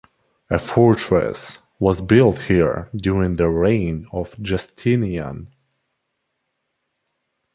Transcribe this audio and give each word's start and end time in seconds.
A 0.49 0.57
fortress 0.57 1.59
was 1.77 2.01
built 2.01 2.39
here 2.47 2.89
during 2.95 3.35
the 3.35 3.49
reign 3.49 4.07
of 4.11 4.33
Justinian. 4.41 5.53